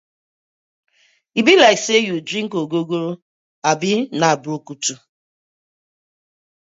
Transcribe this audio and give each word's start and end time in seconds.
E 1.39 1.41
bi 1.45 1.53
like 1.61 1.81
say 1.85 2.01
yu 2.07 2.15
dring 2.27 2.51
ogogoro 2.61 3.11
or 3.15 3.19
abi 3.71 3.91
na 4.19 4.27
brukutu. 4.41 4.93